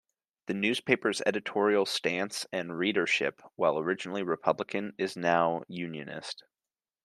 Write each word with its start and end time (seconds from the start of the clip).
The 0.47 0.55
newspaper's 0.55 1.21
editorial 1.27 1.85
stance 1.85 2.47
and 2.51 2.75
readership, 2.75 3.39
while 3.55 3.77
originally 3.77 4.23
republican, 4.23 4.93
is 4.97 5.15
now 5.15 5.61
unionist. 5.67 6.43